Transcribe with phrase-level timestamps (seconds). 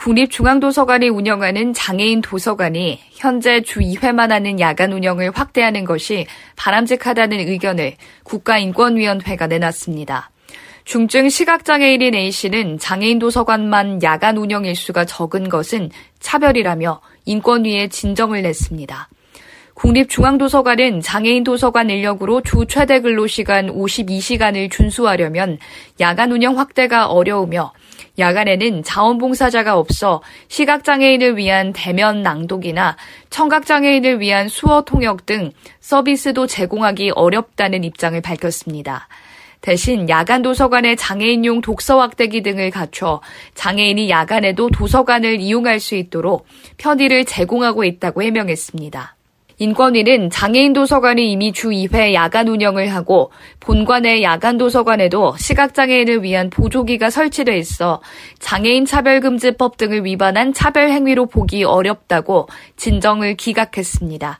[0.00, 9.46] 국립중앙도서관이 운영하는 장애인 도서관이 현재 주 2회만 하는 야간 운영을 확대하는 것이 바람직하다는 의견을 국가인권위원회가
[9.46, 10.30] 내놨습니다.
[10.86, 19.10] 중증 시각장애인인 A씨는 장애인 도서관만 야간 운영 일수가 적은 것은 차별이라며 인권위에 진정을 냈습니다.
[19.74, 25.58] 국립중앙도서관은 장애인 도서관 인력으로 주 최대 근로시간 52시간을 준수하려면
[26.00, 27.72] 야간 운영 확대가 어려우며
[28.20, 32.96] 야간에는 자원봉사자가 없어 시각장애인을 위한 대면 낭독이나
[33.30, 39.08] 청각장애인을 위한 수어 통역 등 서비스도 제공하기 어렵다는 입장을 밝혔습니다.
[39.60, 43.20] 대신 야간 도서관의 장애인용 독서 확대기 등을 갖춰
[43.54, 46.46] 장애인이 야간에도 도서관을 이용할 수 있도록
[46.78, 49.16] 편의를 제공하고 있다고 해명했습니다.
[49.60, 53.30] 인권위는 장애인 도서관이 이미 주 2회 야간 운영을 하고
[53.60, 58.00] 본관의 야간 도서관에도 시각장애인을 위한 보조기가 설치돼 있어
[58.38, 64.38] 장애인 차별금지법 등을 위반한 차별 행위로 보기 어렵다고 진정을 기각했습니다.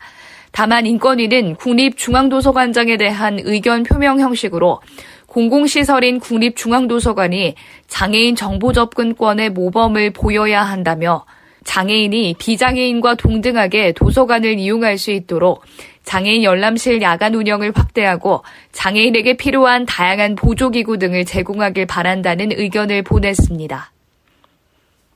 [0.52, 4.80] 다만 인권위는 국립중앙도서관장에 대한 의견 표명 형식으로
[5.26, 7.56] 공공시설인 국립중앙도서관이
[7.88, 11.26] 장애인 정보 접근권의 모범을 보여야 한다며
[11.64, 15.62] 장애인이 비장애인과 동등하게 도서관을 이용할 수 있도록
[16.04, 23.92] 장애인 열람실 야간 운영을 확대하고 장애인에게 필요한 다양한 보조기구 등을 제공하길 바란다는 의견을 보냈습니다.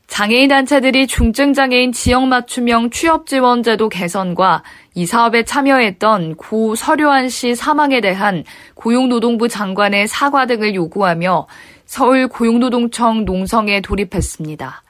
[0.06, 4.62] 장애인 단체들이 중증장애인 지역 맞춤형 취업 지원제도 개선과
[4.94, 11.48] 이 사업에 참여했던 고 서류한 씨 사망에 대한 고용노동부 장관의 사과 등을 요구하며
[11.86, 14.83] 서울 고용노동청 농성에 돌입했습니다.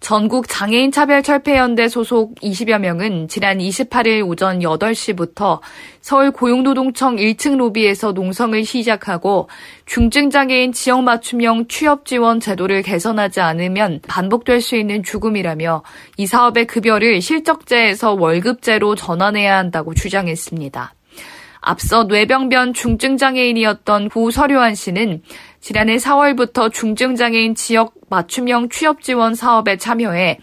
[0.00, 5.60] 전국 장애인 차별 철폐연대 소속 20여 명은 지난 28일 오전 8시부터
[6.00, 9.50] 서울 고용노동청 1층 로비에서 농성을 시작하고
[9.84, 15.82] 중증장애인 지역 맞춤형 취업 지원 제도를 개선하지 않으면 반복될 수 있는 죽음이라며
[16.16, 20.94] 이 사업의 급여를 실적제에서 월급제로 전환해야 한다고 주장했습니다.
[21.60, 25.22] 앞서 뇌병변 중증장애인이었던 고 서류한 씨는
[25.60, 30.38] 지난해 4월부터 중증장애인 지역 맞춤형 취업 지원 사업에 참여해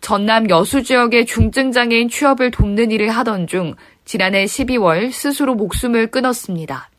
[0.00, 6.90] 전남 여수 지역의 중증장애인 취업을 돕는 일을 하던 중 지난해 12월 스스로 목숨을 끊었습니다.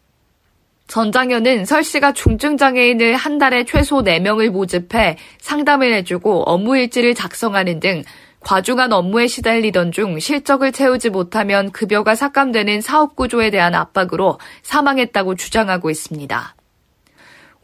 [0.88, 7.80] 전 장현은 설 씨가 중증장애인을 한 달에 최소 4명을 모집해 상담을 해주고 업무 일지를 작성하는
[7.80, 8.04] 등
[8.42, 15.90] 과중한 업무에 시달리던 중 실적을 채우지 못하면 급여가 삭감되는 사업 구조에 대한 압박으로 사망했다고 주장하고
[15.90, 16.55] 있습니다.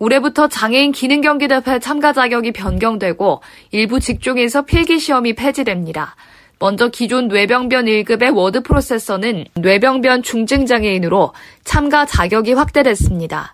[0.02, 6.16] 올해부터 장애인 기능 경기 대회 참가 자격이 변경되고 일부 직종에서 필기 시험이 폐지됩니다.
[6.58, 13.54] 먼저 기존 뇌병변 1급의 워드 프로세서는 뇌병변 중증 장애인으로 참가 자격이 확대됐습니다.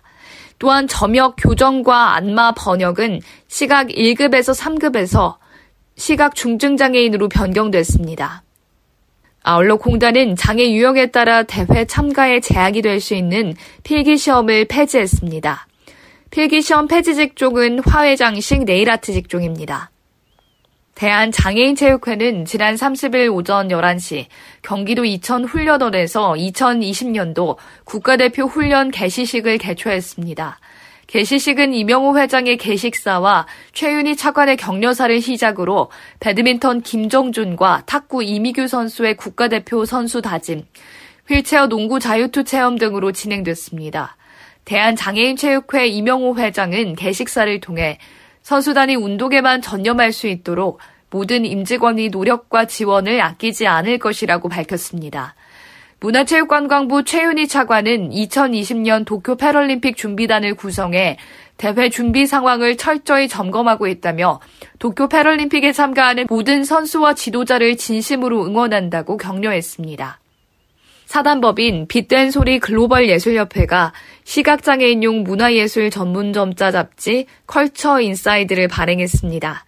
[0.58, 5.36] 또한 점역 교정과 안마 번역은 시각 1급에서 3급에서
[5.96, 8.42] 시각 중증 장애인으로 변경됐습니다.
[9.42, 15.67] 아울러 공단은 장애 유형에 따라 대회 참가에 제약이 될 수 있는 필기 시험을 폐지했습니다.
[16.30, 19.90] 필기시험 폐지 직종은 화훼장식 네일아트 직종입니다.
[20.94, 24.26] 대한장애인체육회는 지난 30일 오전 11시
[24.62, 30.58] 경기도 이천 훈련원에서 2020년도 국가대표 훈련 개시식을 개최했습니다.
[31.06, 35.90] 개시식은 이명호 회장의 개식사와 최윤희 차관의 격려사를 시작으로
[36.20, 40.64] 배드민턴 김정준과 탁구 이미규 선수의 국가대표 선수 다짐,
[41.28, 44.16] 휠체어 농구 자유투 체험 등으로 진행됐습니다.
[44.64, 47.98] 대한장애인체육회 이명호 회장은 개식사를 통해
[48.42, 50.78] 선수단이 운동에만 전념할 수 있도록
[51.10, 55.34] 모든 임직원이 노력과 지원을 아끼지 않을 것이라고 밝혔습니다.
[56.00, 61.18] 문화체육관광부 최윤희 차관은 2020년 도쿄 패럴림픽 준비단을 구성해
[61.56, 64.40] 대회 준비 상황을 철저히 점검하고 있다며
[64.78, 70.20] 도쿄 패럴림픽에 참가하는 모든 선수와 지도자를 진심으로 응원한다고 격려했습니다.
[71.08, 73.94] 사단법인 빛된 소리 글로벌 예술협회가
[74.24, 79.64] 시각장애인용 문화예술 전문점자 잡지 컬처 인사이드를 발행했습니다.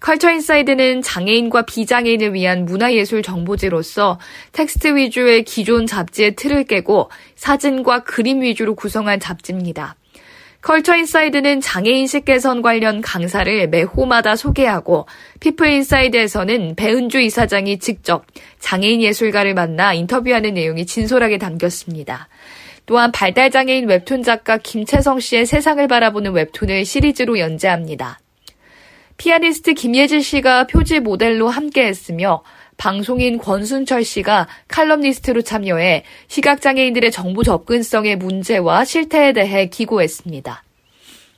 [0.00, 4.20] 컬처 인사이드는 장애인과 비장애인을 위한 문화예술 정보지로서
[4.52, 9.96] 텍스트 위주의 기존 잡지의 틀을 깨고 사진과 그림 위주로 구성한 잡지입니다.
[10.64, 15.06] 컬처 인사이드는 장애인식 개선 관련 강사를 매 호마다 소개하고
[15.40, 18.24] 피플 인사이드에서는 배은주 이사장이 직접
[18.60, 22.28] 장애인 예술가를 만나 인터뷰하는 내용이 진솔하게 담겼습니다.
[22.86, 28.18] 또한 발달장애인 웹툰 작가 김채성 씨의 세상을 바라보는 웹툰을 시리즈로 연재합니다.
[29.18, 32.42] 피아니스트 김예지 씨가 표지 모델로 함께했으며
[32.76, 40.62] 방송인 권순철 씨가 칼럼니스트로 참여해 시각장애인들의 정보 접근성의 문제와 실태에 대해 기고했습니다.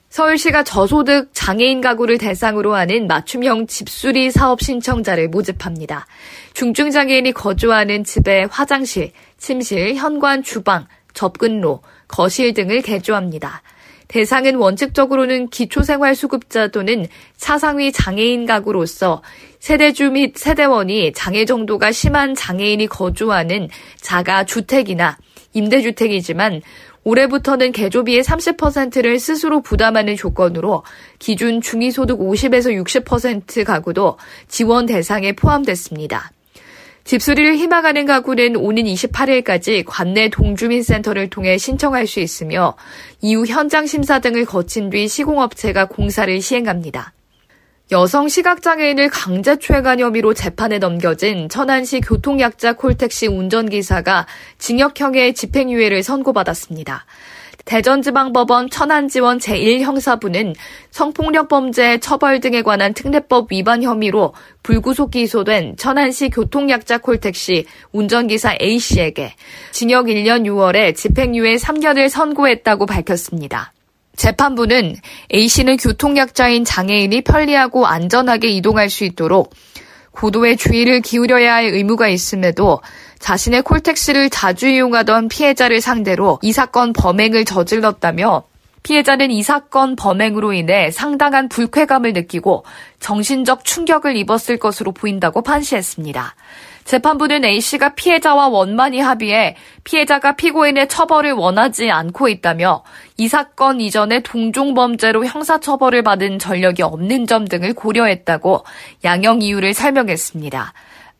[0.08, 6.06] 서울시가 저소득 장애인 가구를 대상으로 하는 맞춤형 집수리 사업 신청자를 모집합니다.
[6.54, 13.62] 중증장애인이 거주하는 집의 화장실, 침실, 현관, 주방, 접근로, 거실 등을 개조합니다.
[14.08, 17.06] 대상은 원칙적으로는 기초생활수급자 또는
[17.36, 19.22] 차상위 장애인 가구로서
[19.58, 23.68] 세대주 및 세대원이 장애 정도가 심한 장애인이 거주하는
[24.00, 25.18] 자가 주택이나
[25.54, 26.62] 임대주택이지만
[27.02, 30.82] 올해부터는 개조비의 30%를 스스로 부담하는 조건으로
[31.20, 34.18] 기준 중위소득 50에서 60% 가구도
[34.48, 36.32] 지원 대상에 포함됐습니다.
[37.06, 42.74] 집수리를 희망하는 가구는 오는 28일까지 관내 동주민센터를 통해 신청할 수 있으며
[43.20, 47.12] 이후 현장 심사 등을 거친 뒤 시공업체가 공사를 시행합니다.
[47.92, 54.26] 여성 시각장애인을 강제추행한 혐의로 재판에 넘겨진 천안시 교통약자 콜택시 운전기사가
[54.58, 57.06] 징역형의 집행유예를 선고받았습니다.
[57.66, 60.54] 대전지방법원 천안지원 제1형사부는
[60.90, 69.34] 성폭력 범죄 처벌 등에 관한 특례법 위반 혐의로 불구속 기소된 천안시 교통약자 콜택시 운전기사 A씨에게
[69.72, 73.72] 징역 1년 6월에 집행유예 3년을 선고했다고 밝혔습니다.
[74.14, 74.96] 재판부는
[75.34, 79.52] A씨는 교통약자인 장애인이 편리하고 안전하게 이동할 수 있도록
[80.16, 82.80] 고도의 주의를 기울여야 할 의무가 있음에도
[83.18, 88.44] 자신의 콜택시를 자주 이용하던 피해자를 상대로 이 사건 범행을 저질렀다며
[88.86, 92.64] 피해자는 이 사건 범행으로 인해 상당한 불쾌감을 느끼고
[93.00, 96.36] 정신적 충격을 입었을 것으로 보인다고 판시했습니다.
[96.84, 102.84] 재판부는 A씨가 피해자와 원만히 합의해 피해자가 피고인의 처벌을 원하지 않고 있다며
[103.16, 108.64] 이 사건 이전에 동종범죄로 형사처벌을 받은 전력이 없는 점 등을 고려했다고
[109.02, 110.72] 양형 이유를 설명했습니다.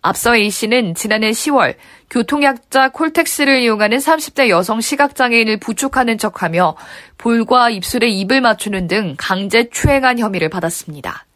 [0.07, 1.75] 앞서 A씨는 지난해 10월
[2.11, 6.77] 교통약자 콜택스를 이용하는 30대 여성 시각장애인을 부축하는 척하며
[7.19, 11.27] 볼과 입술에 입을 맞추는 등 강제 추행한 혐의를 받았습니다.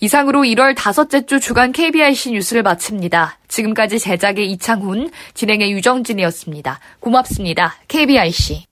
[0.00, 3.38] 이상으로 1월 다섯째 주 주간 KBIC 뉴스를 마칩니다.
[3.46, 6.80] 지금까지 제작의 이창훈, 진행의 유정진이었습니다.
[6.98, 7.76] 고맙습니다.
[7.86, 8.64] KBIC.